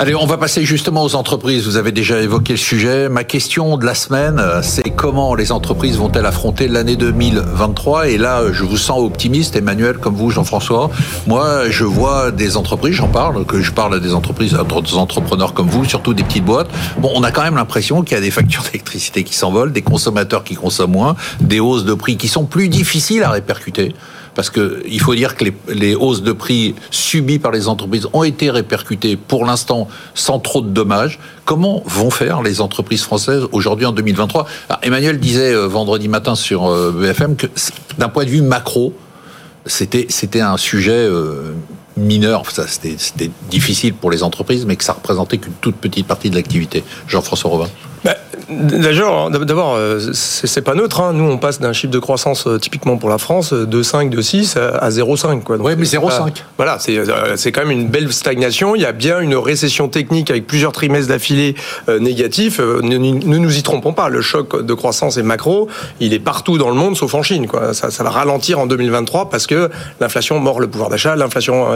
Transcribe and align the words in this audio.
Allez, 0.00 0.14
on 0.14 0.24
va 0.24 0.38
passer 0.38 0.64
justement 0.64 1.04
aux 1.04 1.14
entreprises. 1.14 1.66
Vous 1.66 1.76
avez 1.76 1.92
déjà 1.92 2.22
évoqué 2.22 2.54
le 2.54 2.58
sujet. 2.58 3.10
Ma 3.10 3.22
question 3.22 3.76
de 3.76 3.84
la 3.84 3.94
semaine, 3.94 4.42
c'est 4.62 4.88
comment 4.88 5.34
les 5.34 5.52
entreprises 5.52 5.98
vont-elles 5.98 6.24
affronter 6.24 6.68
l'année 6.68 6.96
2023 6.96 8.08
Et 8.08 8.16
là, 8.16 8.44
je 8.50 8.64
vous 8.64 8.78
sens 8.78 8.98
optimiste, 8.98 9.56
Emmanuel, 9.56 9.98
comme 9.98 10.14
vous, 10.14 10.30
Jean-François. 10.30 10.88
Moi, 11.26 11.68
je 11.68 11.84
vois 11.84 12.30
des 12.30 12.56
entreprises, 12.56 12.94
j'en 12.94 13.08
parle, 13.08 13.44
que 13.44 13.60
je 13.60 13.72
parle 13.72 13.94
à 13.96 13.98
des 13.98 14.14
entreprises, 14.14 14.54
à 14.54 14.64
d'autres 14.64 14.96
entrepreneurs 14.96 15.52
comme 15.52 15.68
vous, 15.68 15.84
surtout 15.84 16.14
des 16.14 16.22
petites 16.22 16.46
boîtes. 16.46 16.70
Bon, 16.96 17.12
on 17.14 17.22
a 17.22 17.30
quand 17.30 17.42
même 17.42 17.56
l'impression 17.56 18.00
qu'il 18.00 18.14
y 18.14 18.18
a 18.18 18.22
des 18.22 18.30
factures 18.30 18.62
d'électricité 18.72 19.22
qui 19.22 19.34
s'envolent, 19.34 19.70
des 19.70 19.82
consommateurs 19.82 20.44
qui 20.44 20.54
consomment 20.54 20.92
moins, 20.92 21.16
des 21.42 21.60
hausses 21.60 21.84
de 21.84 21.92
prix 21.92 22.16
qui 22.16 22.28
sont 22.28 22.46
plus 22.46 22.70
difficiles 22.70 23.22
à 23.22 23.28
répercuter 23.28 23.94
parce 24.40 24.48
que 24.48 24.82
il 24.88 25.02
faut 25.02 25.14
dire 25.14 25.36
que 25.36 25.44
les, 25.68 25.94
hausses 25.94 26.22
de 26.22 26.32
prix 26.32 26.74
subies 26.90 27.38
par 27.38 27.52
les 27.52 27.68
entreprises 27.68 28.08
ont 28.14 28.24
été 28.24 28.50
répercutées 28.50 29.16
pour 29.16 29.44
l'instant 29.44 29.86
sans 30.14 30.38
trop 30.38 30.62
de 30.62 30.70
dommages. 30.70 31.18
Comment 31.44 31.82
vont 31.84 32.08
faire 32.08 32.40
les 32.40 32.62
entreprises 32.62 33.02
françaises 33.02 33.42
aujourd'hui 33.52 33.84
en 33.84 33.92
2023 33.92 34.46
Emmanuel 34.80 35.20
disait 35.20 35.52
euh, 35.52 35.66
vendredi 35.66 36.08
matin 36.08 36.36
sur 36.36 36.68
euh, 36.68 36.90
BFM 36.90 37.36
que 37.36 37.48
d'un 37.98 38.08
point 38.08 38.24
de 38.24 38.30
vue 38.30 38.40
macro, 38.40 38.94
c'était 39.66 40.06
c'était 40.08 40.40
un 40.40 40.56
sujet 40.56 40.92
euh, 40.92 41.52
mineur, 41.98 42.44
c'était 42.66 43.30
difficile 43.50 43.92
pour 43.92 44.10
les 44.10 44.22
entreprises, 44.22 44.64
mais 44.64 44.76
que 44.76 44.84
ça 44.84 44.94
représentait 44.94 45.36
qu'une 45.36 45.52
toute 45.60 45.76
petite 45.76 46.06
partie 46.06 46.30
de 46.30 46.34
l'activité. 46.34 46.82
Jean-François 47.08 47.50
Robin. 47.50 47.68
Bah, 48.04 48.16
D'abord, 48.50 49.30
d'abord, 49.30 49.74
euh, 49.76 50.00
c'est 50.12 50.62
pas 50.62 50.74
neutre. 50.74 51.00
Hein. 51.00 51.12
Nous, 51.12 51.24
on 51.24 51.38
passe 51.38 51.60
d'un 51.60 51.72
chiffre 51.72 51.92
de 51.92 51.98
croissance 51.98 52.46
euh, 52.46 52.58
typiquement 52.58 52.96
pour 52.96 53.08
la 53.08 53.18
France 53.18 53.52
de 53.52 53.82
5, 53.82 54.10
de 54.10 54.20
6 54.20 54.56
à 54.56 54.88
0,5. 54.88 55.42
Oui, 55.60 55.72
mais 55.78 55.84
0,5. 55.84 56.32
Voilà, 56.56 56.78
euh, 56.88 57.34
c'est 57.36 57.52
quand 57.52 57.60
même 57.60 57.70
une 57.70 57.88
belle 57.88 58.12
stagnation. 58.12 58.74
Il 58.74 58.82
y 58.82 58.86
a 58.86 58.92
bien 58.92 59.20
une 59.20 59.36
récession 59.36 59.88
technique 59.88 60.30
avec 60.30 60.46
plusieurs 60.46 60.72
trimestres 60.72 61.08
d'affilée 61.08 61.54
négatifs. 62.00 62.58
Ne, 62.58 62.96
nous 62.98 63.58
y 63.58 63.62
trompons 63.62 63.92
pas. 63.92 64.08
Le 64.08 64.20
choc 64.20 64.64
de 64.64 64.74
croissance 64.74 65.16
est 65.16 65.22
macro. 65.22 65.68
Il 66.00 66.12
est 66.12 66.18
partout 66.18 66.58
dans 66.58 66.70
le 66.70 66.76
monde, 66.76 66.96
sauf 66.96 67.14
en 67.14 67.22
Chine. 67.22 67.46
Quoi. 67.46 67.72
Ça, 67.72 67.90
ça 67.90 68.02
va 68.02 68.10
ralentir 68.10 68.58
en 68.58 68.66
2023 68.66 69.30
parce 69.30 69.46
que 69.46 69.70
l'inflation 70.00 70.38
mord 70.40 70.60
le 70.60 70.66
pouvoir 70.66 70.90
d'achat, 70.90 71.14
l'inflation 71.14 71.68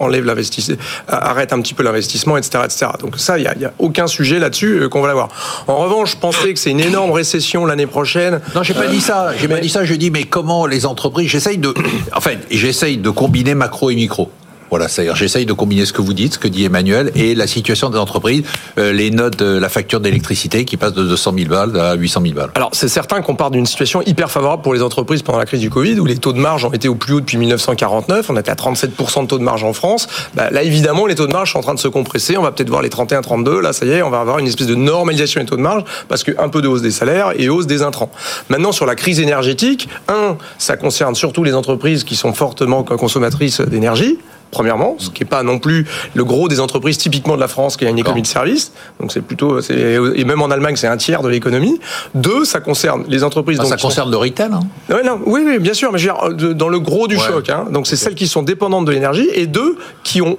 enlève 0.00 0.24
l'investissement, 0.24 0.76
arrête 1.08 1.52
un 1.52 1.60
petit 1.60 1.74
peu 1.74 1.82
l'investissement, 1.82 2.36
etc., 2.36 2.64
etc. 2.64 2.86
Donc 3.00 3.18
ça, 3.18 3.38
il 3.38 3.42
n'y 3.42 3.64
a, 3.64 3.68
a, 3.68 3.72
aucun 3.78 4.06
sujet 4.06 4.38
là-dessus 4.38 4.88
qu'on 4.90 5.02
va 5.02 5.08
l'avoir. 5.08 5.28
En 5.66 5.76
revanche, 5.76 6.12
je 6.12 6.16
pensais 6.16 6.52
que 6.52 6.58
c'est 6.58 6.70
une 6.70 6.80
énorme 6.80 7.12
récession 7.12 7.64
l'année 7.66 7.86
prochaine. 7.86 8.40
Non, 8.54 8.62
j'ai 8.62 8.74
pas 8.74 8.86
dit 8.86 9.00
ça. 9.00 9.32
J'ai 9.36 9.48
pas 9.48 9.60
dit 9.60 9.68
ça. 9.68 9.84
Je 9.84 9.94
dis, 9.94 10.10
mais 10.10 10.24
comment 10.24 10.66
les 10.66 10.86
entreprises 10.86 11.28
J'essaye 11.28 11.58
de, 11.58 11.74
enfin, 12.14 12.32
j'essaye 12.50 12.98
de 12.98 13.10
combiner 13.10 13.54
macro 13.54 13.90
et 13.90 13.94
micro. 13.94 14.30
Voilà, 14.70 14.88
c'est-à-dire 14.88 15.16
j'essaye 15.16 15.46
de 15.46 15.52
combiner 15.52 15.86
ce 15.86 15.92
que 15.92 16.02
vous 16.02 16.12
dites, 16.12 16.34
ce 16.34 16.38
que 16.38 16.48
dit 16.48 16.64
Emmanuel, 16.64 17.10
et 17.14 17.34
la 17.34 17.46
situation 17.46 17.90
des 17.90 17.98
entreprises, 17.98 18.42
euh, 18.78 18.92
les 18.92 19.10
notes 19.10 19.38
de 19.38 19.58
la 19.58 19.68
facture 19.68 20.00
d'électricité 20.00 20.64
qui 20.64 20.76
passe 20.76 20.92
de 20.92 21.04
200 21.04 21.34
000 21.36 21.48
balles 21.48 21.78
à 21.78 21.94
800 21.94 22.20
000 22.22 22.34
balles. 22.34 22.50
Alors 22.54 22.70
c'est 22.72 22.88
certain 22.88 23.22
qu'on 23.22 23.34
part 23.34 23.50
d'une 23.50 23.66
situation 23.66 24.02
hyper 24.02 24.30
favorable 24.30 24.62
pour 24.62 24.74
les 24.74 24.82
entreprises 24.82 25.22
pendant 25.22 25.38
la 25.38 25.46
crise 25.46 25.60
du 25.60 25.70
Covid, 25.70 25.98
où 26.00 26.06
les 26.06 26.16
taux 26.16 26.32
de 26.32 26.38
marge 26.38 26.64
ont 26.64 26.72
été 26.72 26.88
au 26.88 26.94
plus 26.94 27.14
haut 27.14 27.20
depuis 27.20 27.38
1949, 27.38 28.30
on 28.30 28.36
était 28.36 28.50
à 28.50 28.54
37% 28.54 29.22
de 29.22 29.26
taux 29.26 29.38
de 29.38 29.42
marge 29.42 29.64
en 29.64 29.72
France. 29.72 30.08
Bah, 30.34 30.50
là 30.50 30.62
évidemment 30.62 31.06
les 31.06 31.14
taux 31.14 31.26
de 31.26 31.32
marge 31.32 31.52
sont 31.52 31.58
en 31.58 31.62
train 31.62 31.74
de 31.74 31.80
se 31.80 31.88
compresser, 31.88 32.36
on 32.36 32.42
va 32.42 32.52
peut-être 32.52 32.70
voir 32.70 32.82
les 32.82 32.90
31, 32.90 33.22
32, 33.22 33.60
là 33.60 33.72
ça 33.72 33.86
y 33.86 33.90
est, 33.90 34.02
on 34.02 34.10
va 34.10 34.20
avoir 34.20 34.38
une 34.38 34.46
espèce 34.46 34.66
de 34.66 34.74
normalisation 34.74 35.40
des 35.40 35.46
taux 35.46 35.56
de 35.56 35.62
marge, 35.62 35.84
parce 36.08 36.24
qu'un 36.24 36.48
peu 36.48 36.62
de 36.62 36.68
hausse 36.68 36.82
des 36.82 36.90
salaires 36.90 37.32
et 37.36 37.48
hausse 37.48 37.66
des 37.66 37.82
intrants. 37.82 38.10
Maintenant 38.48 38.72
sur 38.72 38.86
la 38.86 38.94
crise 38.94 39.20
énergétique, 39.20 39.88
un, 40.08 40.36
ça 40.58 40.76
concerne 40.76 41.14
surtout 41.14 41.44
les 41.44 41.54
entreprises 41.54 42.04
qui 42.04 42.16
sont 42.16 42.32
fortement 42.32 42.82
consommatrices 42.82 43.60
d'énergie, 43.60 44.18
premièrement, 44.50 44.96
ce 44.98 45.10
qui 45.10 45.22
n'est 45.22 45.28
pas 45.28 45.42
non 45.42 45.58
plus 45.58 45.86
le 46.14 46.24
gros 46.24 46.48
des 46.48 46.60
entreprises 46.60 46.98
typiquement 46.98 47.36
de 47.36 47.40
la 47.40 47.48
France 47.48 47.76
qui 47.76 47.86
a 47.86 47.90
une 47.90 47.98
économie 47.98 48.22
de 48.22 48.26
service. 48.26 48.72
Donc 49.00 49.12
c'est 49.12 49.20
plutôt, 49.20 49.60
et 49.60 50.24
même 50.24 50.42
en 50.42 50.50
Allemagne, 50.50 50.76
c'est 50.76 50.86
un 50.86 50.96
tiers 50.96 51.22
de 51.22 51.28
l'économie. 51.28 51.78
Deux, 52.14 52.44
ça 52.44 52.60
concerne 52.60 53.04
les 53.08 53.24
entreprises. 53.24 53.58
Ah, 53.60 53.64
ça 53.64 53.76
concerne 53.76 54.10
le 54.10 54.16
retail. 54.16 54.50
Hein 54.52 54.60
oui, 54.90 54.96
non, 55.04 55.20
oui, 55.26 55.42
oui, 55.44 55.58
bien 55.58 55.74
sûr, 55.74 55.92
mais 55.92 55.98
je 55.98 56.08
veux 56.08 56.34
dire, 56.34 56.54
dans 56.54 56.68
le 56.68 56.80
gros 56.80 57.08
du 57.08 57.18
choc. 57.18 57.48
Hein, 57.50 57.66
donc 57.70 57.86
c'est 57.86 57.96
celles 57.96 58.14
qui 58.14 58.28
sont 58.28 58.42
dépendantes 58.42 58.84
de 58.84 58.92
l'énergie 58.92 59.28
et 59.34 59.46
deux 59.46 59.76
qui 60.02 60.22
ont 60.22 60.38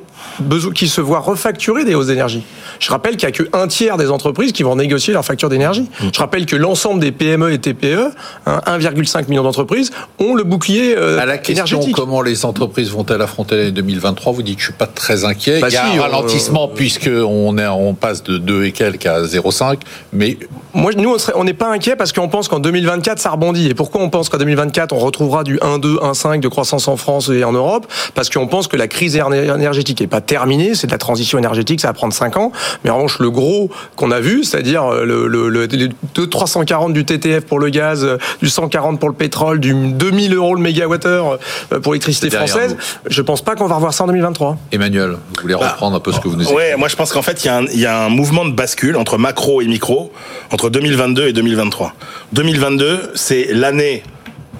qui 0.73 0.87
se 0.87 1.01
voient 1.01 1.19
refacturer 1.19 1.85
des 1.85 1.95
hausses 1.95 2.07
d'énergie. 2.07 2.43
Je 2.79 2.89
rappelle 2.89 3.17
qu'il 3.17 3.29
n'y 3.29 3.35
a 3.35 3.43
qu'un 3.45 3.67
tiers 3.67 3.97
des 3.97 4.09
entreprises 4.09 4.51
qui 4.51 4.63
vont 4.63 4.75
négocier 4.75 5.13
leur 5.13 5.25
facture 5.25 5.49
d'énergie. 5.49 5.89
Mm. 6.01 6.07
Je 6.13 6.19
rappelle 6.19 6.45
que 6.45 6.55
l'ensemble 6.55 6.99
des 6.99 7.11
PME 7.11 7.51
et 7.51 7.59
TPE, 7.59 8.11
1,5 8.47 9.17
hein, 9.17 9.21
million 9.27 9.43
d'entreprises, 9.43 9.91
ont 10.19 10.35
le 10.35 10.43
bouclier 10.43 10.95
euh, 10.97 11.19
à 11.19 11.25
la 11.25 11.37
question 11.37 11.79
comment 11.91 12.21
les 12.21 12.45
entreprises 12.45 12.91
vont-elles 12.91 13.21
affronter 13.21 13.57
l'année 13.57 13.71
2023 13.71 14.33
Vous 14.33 14.41
dites 14.41 14.55
que 14.55 14.61
je 14.61 14.67
suis 14.67 14.73
pas 14.73 14.87
très 14.87 15.25
inquiet. 15.25 15.59
Bah 15.59 15.67
Il 15.69 15.73
y 15.73 15.77
a 15.77 15.85
un 15.85 16.01
ralentissement 16.01 16.67
puisque 16.67 17.09
on 17.09 17.57
est 17.57 17.67
on 17.67 17.93
passe 17.93 18.23
de 18.23 18.37
2 18.37 18.65
et 18.65 18.71
quelques 18.71 19.05
à 19.05 19.21
0,5, 19.21 19.79
mais 20.13 20.37
moi 20.73 20.91
nous 20.95 21.15
on 21.35 21.43
n'est 21.43 21.53
pas 21.53 21.71
inquiet 21.71 21.95
parce 21.95 22.13
qu'on 22.13 22.29
pense 22.29 22.47
qu'en 22.47 22.59
2024 22.59 23.19
ça 23.19 23.31
rebondit. 23.31 23.67
Et 23.69 23.73
pourquoi 23.73 24.01
on 24.01 24.09
pense 24.09 24.29
qu'en 24.29 24.37
2024 24.37 24.93
on 24.93 24.99
retrouvera 24.99 25.43
du 25.43 25.57
1,2, 25.57 25.99
1,5 25.99 26.39
de 26.39 26.47
croissance 26.47 26.87
en 26.87 26.97
France 26.97 27.29
et 27.29 27.43
en 27.43 27.51
Europe? 27.51 27.87
Parce 28.15 28.29
qu'on 28.29 28.47
pense 28.47 28.67
que 28.67 28.77
la 28.77 28.87
crise 28.87 29.15
énergétique 29.15 30.01
est 30.01 30.07
pas 30.09 30.21
terminée, 30.21 30.75
c'est 30.75 30.87
de 30.87 30.91
la 30.91 30.97
transition 30.97 31.37
énergétique, 31.37 31.79
ça 31.79 31.87
va 31.87 31.93
prendre 31.93 32.13
5 32.13 32.37
ans. 32.37 32.51
Mais 32.83 32.89
en 32.89 32.95
revanche, 32.95 33.19
le 33.19 33.29
gros 33.29 33.69
qu'on 33.95 34.11
a 34.11 34.19
vu, 34.19 34.43
c'est-à-dire 34.43 34.85
euh, 34.85 35.05
le, 35.05 35.27
le, 35.27 35.49
le, 35.49 36.27
340 36.27 36.93
du 36.93 37.05
TTF 37.05 37.45
pour 37.45 37.59
le 37.59 37.69
gaz, 37.69 38.03
euh, 38.03 38.17
du 38.41 38.49
140 38.49 38.99
pour 38.99 39.09
le 39.09 39.15
pétrole, 39.15 39.59
du 39.59 39.73
2000 39.73 40.33
euros 40.35 40.55
le 40.55 40.61
mégawattheure 40.61 41.39
euh, 41.71 41.79
pour 41.79 41.93
l'électricité 41.93 42.29
française, 42.29 42.75
je 43.07 43.21
pense 43.21 43.41
pas 43.41 43.55
qu'on 43.55 43.67
va 43.67 43.75
revoir 43.75 43.93
ça 43.93 44.03
en 44.03 44.07
2023. 44.07 44.57
Emmanuel, 44.71 45.11
vous 45.11 45.41
voulez 45.41 45.55
bah, 45.55 45.69
reprendre 45.69 45.95
un 45.95 45.99
peu 45.99 46.11
ce 46.11 46.19
que 46.19 46.27
vous 46.27 46.35
nous 46.35 46.43
dites 46.43 46.53
Ouais, 46.53 46.75
moi 46.77 46.87
je 46.87 46.95
pense 46.95 47.11
qu'en 47.11 47.21
fait, 47.21 47.45
il 47.45 47.51
y, 47.73 47.81
y, 47.81 47.85
a 47.85 48.05
un 48.05 48.09
mouvement 48.09 48.45
de 48.45 48.51
bascule 48.51 48.97
entre 48.97 49.17
macro 49.17 49.61
et 49.61 49.67
micro, 49.67 50.11
entre 50.51 50.69
2022 50.69 51.27
et 51.27 51.33
2023. 51.33 51.93
2022, 52.33 53.11
c'est 53.15 53.47
l'année 53.51 54.03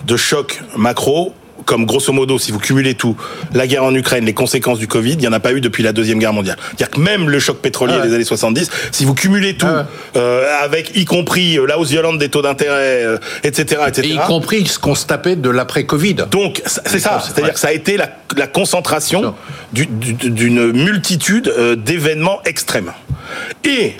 de 0.05 0.17
choc 0.17 0.61
macro 0.75 1.33
comme 1.69 1.85
grosso 1.85 2.11
modo, 2.11 2.39
si 2.39 2.51
vous 2.51 2.57
cumulez 2.57 2.95
tout, 2.95 3.15
la 3.53 3.67
guerre 3.67 3.83
en 3.83 3.93
Ukraine, 3.93 4.25
les 4.25 4.33
conséquences 4.33 4.79
du 4.79 4.87
Covid, 4.87 5.11
il 5.11 5.19
n'y 5.19 5.27
en 5.27 5.33
a 5.33 5.39
pas 5.39 5.53
eu 5.53 5.61
depuis 5.61 5.83
la 5.83 5.93
Deuxième 5.93 6.17
Guerre 6.17 6.33
mondiale. 6.33 6.57
C'est-à-dire 6.65 6.89
que 6.89 6.99
même 6.99 7.29
le 7.29 7.37
choc 7.37 7.59
pétrolier 7.59 7.93
ah 7.95 8.07
des 8.07 8.15
années 8.15 8.23
70, 8.23 8.71
si 8.91 9.05
vous 9.05 9.13
cumulez 9.13 9.55
tout, 9.55 9.67
ah 9.69 9.85
euh, 10.15 10.47
avec 10.63 10.97
y 10.97 11.05
compris 11.05 11.59
euh, 11.59 11.67
la 11.67 11.77
hausse 11.77 11.91
violente 11.91 12.17
des 12.17 12.29
taux 12.29 12.41
d'intérêt, 12.41 13.03
euh, 13.03 13.17
etc., 13.43 13.83
etc. 13.87 14.07
Et 14.07 14.13
y 14.15 14.17
compris 14.17 14.65
ce 14.65 14.79
qu'on 14.79 14.95
se 14.95 15.05
tapait 15.05 15.35
de 15.35 15.49
l'après-Covid. 15.51 16.15
Donc, 16.31 16.63
c'est 16.65 16.99
ça. 16.99 17.21
C'est-à-dire 17.23 17.53
que 17.53 17.59
ça 17.59 17.67
a 17.67 17.73
été 17.73 17.97
la, 17.97 18.09
la 18.35 18.47
concentration 18.47 19.35
d'une 19.71 20.71
multitude 20.71 21.53
d'événements 21.77 22.41
extrêmes. 22.45 22.93
Et 23.63 23.93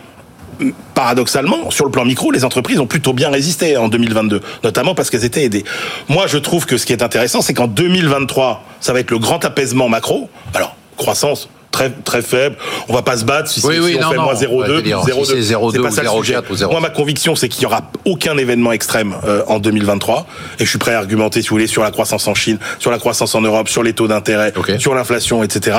paradoxalement, 0.94 1.72
sur 1.72 1.86
le 1.86 1.92
plan 1.92 2.06
micro, 2.06 2.32
les 2.32 2.46
entreprises 2.46 2.80
ont 2.80 2.88
plutôt 2.88 3.14
bien 3.14 3.30
résisté 3.30 3.78
en 3.78 3.88
2022, 3.88 4.42
notamment 4.64 4.96
parce 4.96 5.10
qu'elles 5.10 5.26
étaient 5.26 5.44
aidées. 5.44 5.64
Moi, 6.08 6.28
je 6.28 6.38
trouve 6.38 6.66
que 6.66 6.78
ce 6.78 6.86
qui 6.86 6.94
est 6.94 7.04
intéressant, 7.04 7.42
c'est 7.42 7.54
qu'en 7.54 7.68
2023, 7.68 8.64
ça 8.80 8.94
va 8.94 9.00
être 9.00 9.12
le 9.12 9.20
grand 9.20 9.44
apaisement 9.46 9.90
macro. 9.90 10.30
Alors, 10.54 10.76
croissance, 10.98 11.50
très 11.72 11.90
très 11.90 12.22
faible. 12.22 12.56
On 12.88 12.94
va 12.94 13.02
pas 13.02 13.18
se 13.18 13.26
battre 13.26 13.50
si, 13.50 13.66
oui, 13.66 13.98
on 14.00 14.10
fait 14.10 14.18
moins 14.18 14.34
0,2, 14.34 14.84
0,2, 14.84 15.82
pas 15.82 15.92
ça 15.92 16.04
le 16.04 16.10
sujet. 16.10 16.38
Moi, 16.70 16.80
ma 16.80 16.90
conviction, 16.90 17.36
c'est 17.36 17.50
qu'il 17.50 17.64
y 17.64 17.66
aura 17.66 17.92
aucun 18.06 18.38
événement 18.38 18.72
extrême 18.72 19.16
euh, 19.26 19.44
en 19.48 19.60
2023, 19.60 20.28
et 20.60 20.66
je 20.66 20.70
suis 20.70 20.80
prêt 20.80 20.94
à 20.94 21.00
argumenter, 21.00 21.42
si 21.42 21.50
vous 21.50 21.56
voulez, 21.56 21.68
sur 21.68 21.84
la 21.84 21.92
croissance 21.92 22.28
en 22.28 22.34
Chine, 22.34 22.58
sur 22.80 22.92
la 22.92 23.00
croissance 23.00 23.36
en 23.36 23.42
Europe, 23.42 23.70
sur 23.70 23.84
les 23.84 23.94
taux 23.94 24.08
d'intérêt, 24.08 24.54
sur 24.78 24.96
l'inflation, 24.96 25.44
etc. 25.44 25.78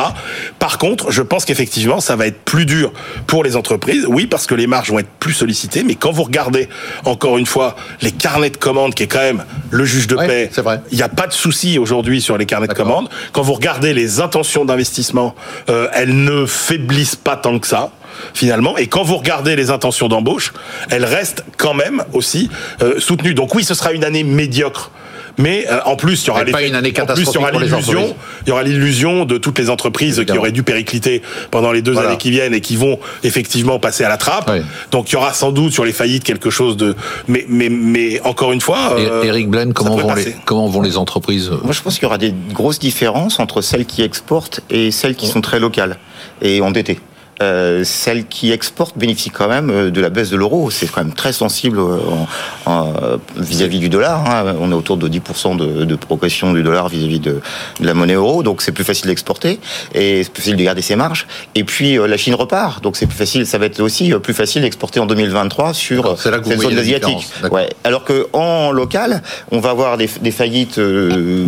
Par 0.58 0.78
contre, 0.78 1.10
je 1.10 1.22
pense 1.22 1.44
qu'effectivement, 1.44 2.00
ça 2.00 2.16
va 2.16 2.26
être 2.26 2.40
plus 2.40 2.66
dur 2.66 2.92
pour 3.26 3.44
les 3.44 3.56
entreprises. 3.56 4.06
Oui, 4.08 4.26
parce 4.26 4.46
que 4.46 4.54
les 4.54 4.66
marges 4.66 4.90
vont 4.90 4.98
être 4.98 5.08
plus 5.18 5.34
sollicitées, 5.34 5.82
mais 5.82 5.94
quand 5.94 6.12
vous 6.12 6.24
regardez 6.24 6.68
encore 7.04 7.38
une 7.38 7.46
fois 7.46 7.76
les 8.02 8.12
carnets 8.12 8.50
de 8.50 8.56
commandes, 8.56 8.94
qui 8.94 9.04
est 9.04 9.08
quand 9.08 9.18
même 9.18 9.44
le 9.70 9.84
juge 9.84 10.06
de 10.06 10.16
paix, 10.16 10.50
il 10.90 10.96
n'y 10.96 11.02
a 11.02 11.08
pas 11.08 11.26
de 11.26 11.32
souci 11.32 11.78
aujourd'hui 11.78 12.20
sur 12.20 12.38
les 12.38 12.46
carnets 12.46 12.68
de 12.68 12.74
commandes. 12.74 13.08
Quand 13.32 13.42
vous 13.42 13.54
regardez 13.54 13.94
les 13.94 14.20
intentions 14.20 14.64
d'investissement 14.64 15.34
euh, 15.68 15.79
euh, 15.80 15.88
elles 15.94 16.24
ne 16.24 16.46
faiblissent 16.46 17.16
pas 17.16 17.36
tant 17.36 17.58
que 17.58 17.66
ça 17.66 17.90
finalement. 18.34 18.76
Et 18.76 18.86
quand 18.86 19.02
vous 19.02 19.16
regardez 19.16 19.56
les 19.56 19.70
intentions 19.70 20.08
d'embauche, 20.08 20.52
elles 20.90 21.04
restent 21.04 21.44
quand 21.56 21.74
même 21.74 22.04
aussi 22.12 22.50
euh, 22.82 23.00
soutenues. 23.00 23.34
Donc 23.34 23.54
oui, 23.54 23.64
ce 23.64 23.74
sera 23.74 23.92
une 23.92 24.04
année 24.04 24.24
médiocre 24.24 24.90
mais 25.38 25.66
euh, 25.70 25.80
en 25.84 25.96
plus, 25.96 26.24
il 26.24 26.26
y 26.28 26.30
aura 26.30 26.44
l'illusion, 26.44 28.16
il 28.46 28.48
y 28.48 28.52
aura 28.52 28.62
l'illusion 28.62 29.24
de 29.24 29.38
toutes 29.38 29.58
les 29.58 29.70
entreprises 29.70 30.24
qui 30.26 30.38
auraient 30.38 30.52
dû 30.52 30.62
péricliter 30.62 31.22
pendant 31.50 31.72
les 31.72 31.82
deux 31.82 31.98
années 31.98 32.18
qui 32.18 32.30
viennent 32.30 32.54
et 32.54 32.60
qui 32.60 32.76
vont 32.76 32.98
effectivement 33.24 33.78
passer 33.78 34.04
à 34.04 34.08
la 34.08 34.16
trappe. 34.16 34.50
Donc 34.90 35.10
il 35.10 35.14
y 35.14 35.16
aura 35.16 35.32
sans 35.32 35.52
doute 35.52 35.72
sur 35.72 35.84
les 35.84 35.92
faillites 35.92 36.24
quelque 36.24 36.50
chose 36.50 36.76
de, 36.76 36.94
mais 37.28 37.44
mais 37.48 37.68
mais 37.68 38.20
encore 38.22 38.52
une 38.52 38.60
fois. 38.60 38.96
Eric 39.22 39.48
Blaine, 39.48 39.72
comment 39.72 39.96
vont 39.96 40.14
les 40.14 40.36
comment 40.44 40.66
vont 40.66 40.82
les 40.82 40.96
entreprises 40.96 41.50
Moi, 41.62 41.72
je 41.72 41.80
pense 41.82 41.94
qu'il 41.94 42.04
y 42.04 42.06
aura 42.06 42.18
des 42.18 42.34
grosses 42.52 42.78
différences 42.78 43.38
entre 43.40 43.60
celles 43.60 43.86
qui 43.86 44.02
exportent 44.02 44.60
et 44.70 44.90
celles 44.90 45.14
qui 45.14 45.26
sont 45.26 45.40
très 45.40 45.58
locales 45.60 45.98
et 46.42 46.60
endettées. 46.60 47.00
Euh, 47.42 47.84
celles 47.84 48.26
qui 48.26 48.52
exportent 48.52 48.96
bénéficient 48.98 49.30
quand 49.30 49.48
même 49.48 49.70
euh, 49.70 49.90
de 49.90 50.00
la 50.00 50.10
baisse 50.10 50.30
de 50.30 50.36
l'euro. 50.36 50.70
C'est 50.70 50.90
quand 50.90 51.02
même 51.04 51.14
très 51.14 51.32
sensible 51.32 51.80
vis-à-vis 53.36 53.78
du 53.78 53.88
dollar. 53.88 54.28
Hein. 54.28 54.54
On 54.60 54.70
est 54.70 54.74
autour 54.74 54.96
de 54.96 55.08
10% 55.08 55.56
de, 55.56 55.84
de, 55.84 55.94
progression 55.96 56.52
du 56.52 56.62
dollar 56.62 56.88
vis-à-vis 56.88 57.20
de, 57.20 57.40
de, 57.80 57.86
la 57.86 57.94
monnaie 57.94 58.14
euro, 58.14 58.42
donc 58.42 58.62
c'est 58.62 58.72
plus 58.72 58.84
facile 58.84 59.06
d'exporter 59.06 59.58
et 59.94 60.22
c'est 60.24 60.32
plus 60.32 60.42
facile 60.42 60.56
de 60.56 60.64
garder 60.64 60.82
ses 60.82 60.96
marges. 60.96 61.26
Et 61.54 61.64
puis 61.64 61.96
la 61.96 62.16
Chine 62.16 62.34
repart, 62.34 62.82
donc 62.82 62.96
c'est 62.96 63.06
plus 63.06 63.16
facile. 63.16 63.46
Ça 63.46 63.58
va 63.58 63.66
être 63.66 63.80
aussi 63.80 64.12
plus 64.22 64.34
facile 64.34 64.62
d'exporter 64.62 65.00
en 65.00 65.06
2023 65.06 65.74
sur 65.74 66.18
cette 66.18 66.60
zone 66.60 66.78
asiatique. 66.78 67.28
Ouais. 67.50 67.68
Alors 67.84 68.04
que 68.04 68.28
en 68.32 68.72
local, 68.72 69.22
on 69.50 69.60
va 69.60 69.70
avoir 69.70 69.96
des, 69.96 70.08
des 70.20 70.30
faillites 70.30 70.78
euh, 70.78 71.46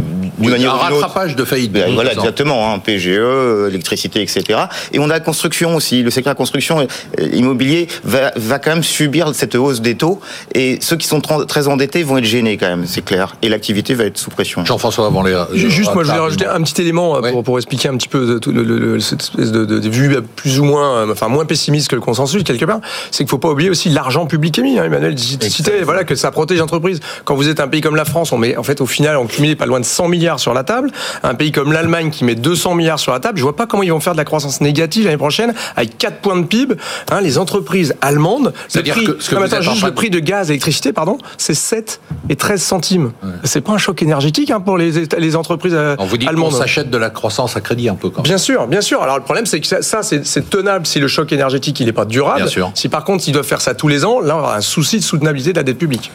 manière 0.51 0.75
un 0.75 0.79
rattrapage 0.79 1.37
de 1.37 1.45
faillites. 1.45 1.73
Ben, 1.73 1.95
voilà, 1.95 2.13
exactement. 2.13 2.73
Hein, 2.73 2.79
PGE, 2.79 3.69
électricité, 3.69 4.23
etc. 4.23 4.61
Et 4.93 4.99
on 4.99 5.05
a 5.05 5.15
la 5.15 5.21
construction 5.21 5.77
aussi. 5.77 6.03
Le 6.03 6.11
secteur 6.11 6.33
de 6.33 6.37
la 6.37 6.39
construction 6.39 6.81
euh, 6.81 7.29
immobilier 7.33 7.89
va, 8.05 8.33
va 8.37 8.59
quand 8.59 8.71
même 8.71 8.83
subir 8.83 9.35
cette 9.35 9.55
hausse 9.55 9.81
des 9.81 9.97
taux. 9.97 10.21
Et 10.55 10.79
ceux 10.81 10.97
qui 10.97 11.07
sont 11.07 11.21
très 11.21 11.69
endettés 11.69 12.03
vont 12.03 12.19
être 12.19 12.25
gênés 12.25 12.57
quand 12.57 12.69
même, 12.69 12.87
c'est 12.87 13.05
clair. 13.05 13.37
Et 13.43 13.49
l'activité 13.49 13.95
va 13.95 14.05
être 14.05 14.19
sous 14.19 14.31
pression. 14.31 14.65
Jean-François, 14.65 15.07
avant 15.07 15.23
les. 15.23 15.37
Juste, 15.53 15.95
moi, 15.95 16.05
je 16.05 16.09
voulais 16.09 16.21
rajouter 16.21 16.47
un 16.47 16.63
petit 16.63 16.81
élément 16.81 17.17
euh, 17.17 17.31
pour, 17.31 17.43
pour, 17.43 17.59
expliquer 17.59 17.89
un 17.89 17.97
petit 17.97 18.09
peu 18.09 18.41
le, 18.47 18.63
le, 18.63 19.01
cette 19.01 19.23
espèce 19.23 19.53
de, 19.53 19.65
de, 19.65 19.89
vue 19.89 20.17
plus 20.37 20.59
ou 20.59 20.65
moins, 20.65 21.11
enfin 21.11 21.29
moins 21.29 21.45
pessimiste 21.45 21.89
que 21.89 21.95
le 21.95 22.01
consensus 22.01 22.43
quelque 22.43 22.65
part. 22.65 22.81
C'est 23.11 23.25
qu'il 23.25 23.31
faut 23.31 23.39
pas 23.39 23.51
oublier 23.51 23.71
aussi 23.71 23.89
l'argent 23.91 24.27
public 24.27 24.59
émis. 24.59 24.79
Hein, 24.79 24.85
Emmanuel 24.85 25.19
citait, 25.19 25.83
voilà, 25.83 26.05
que 26.05 26.15
ça 26.15 26.31
protège 26.31 26.59
l'entreprise. 26.59 27.01
Quand 27.25 27.35
vous 27.35 27.49
êtes 27.49 27.61
un 27.61 27.69
pays 27.69 27.81
comme 27.81 27.97
la 27.97 28.05
France, 28.05 28.33
on 28.33 28.39
met 28.39 28.57
en 28.57 28.63
fait 28.63 28.81
au 28.81 28.87
final 28.87 29.17
on 29.17 29.27
cumule 29.27 29.57
pas 29.57 29.67
loin 29.67 29.81
de 29.81 29.85
100 29.85 30.09
milliards 30.09 30.32
sur 30.41 30.55
la 30.55 30.65
table. 30.65 30.91
Un 31.23 31.35
pays 31.35 31.53
comme 31.53 31.73
l'Allemagne 31.73 32.11
qui 32.11 32.25
met 32.25 32.35
200 32.35 32.75
milliards 32.75 32.99
sur 32.99 33.13
la 33.13 33.21
table, 33.21 33.39
je 33.39 33.43
vois 33.43 33.57
pas 33.57 33.67
comment 33.67 33.83
ils 33.83 33.93
vont 33.93 34.01
faire 34.01 34.13
de 34.13 34.19
la 34.19 34.25
croissance 34.25 34.61
négative 34.61 35.05
l'année 35.05 35.17
prochaine 35.17 35.55
avec 35.77 35.99
4 35.99 36.19
points 36.19 36.37
de 36.37 36.47
PIB. 36.47 36.75
Hein, 37.11 37.21
les 37.21 37.39
entreprises 37.39 37.95
allemandes, 38.01 38.53
le 38.75 38.83
prix, 38.83 39.05
que, 39.05 39.17
ce 39.21 39.35
que 39.35 39.63
juste 39.63 39.85
le 39.85 39.95
prix 39.95 40.11
de 40.11 40.19
gaz, 40.19 40.51
électricité, 40.51 40.93
pardon, 40.93 41.19
c'est 41.39 41.55
7 41.55 42.01
et 42.29 42.37
13 42.37 42.63
centimes. 42.63 43.13
Ouais. 43.23 43.31
C'est 43.45 43.61
pas 43.61 43.73
un 43.73 43.79
choc 43.79 44.03
énergétique 44.03 44.51
hein, 44.51 44.61
pour 44.61 44.79
les, 44.79 45.07
les 45.19 45.37
entreprises 45.37 45.75
euh, 45.75 45.97
on 45.99 46.07
vous 46.07 46.17
dit 46.17 46.27
allemandes. 46.27 46.53
On 46.55 46.57
s'achète 46.57 46.91
de 46.91 46.99
la 46.99 47.11
croissance 47.11 47.57
à 47.57 47.61
crédit 47.61 47.89
un 47.89 47.95
peu 47.95 48.11
quand 48.11 48.19
même. 48.19 48.25
Bien 48.25 48.39
sûr, 48.39 48.67
bien 48.67 48.81
sûr. 48.81 49.03
Alors 49.03 49.17
le 49.17 49.25
problème 49.25 49.47
c'est 49.47 49.61
que 49.61 49.67
ça, 49.67 49.83
ça 49.83 50.03
c'est 50.03 50.51
tenable 50.51 50.87
si 50.87 51.01
le 51.01 51.09
choc 51.09 51.33
énergétique 51.33 51.81
il 51.81 51.87
n'est 51.87 51.93
pas 51.93 52.05
durable. 52.05 52.43
Bien 52.43 52.51
sûr. 52.51 52.71
Si 52.75 52.89
par 52.89 53.05
contre 53.05 53.25
ils 53.27 53.33
doivent 53.33 53.47
faire 53.47 53.61
ça 53.61 53.75
tous 53.75 53.89
les 53.89 54.05
ans, 54.05 54.21
là 54.21 54.37
on 54.37 54.41
aura 54.41 54.57
un 54.57 54.61
souci 54.61 54.99
de 54.99 55.05
soutenabilité 55.05 55.53
de 55.53 55.59
la 55.59 55.63
dette 55.63 55.79
publique. 55.79 56.11